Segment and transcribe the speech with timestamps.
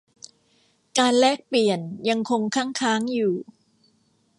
[0.99, 3.33] การแลกเปลี่ยนยังคงคั่งค้างอยู่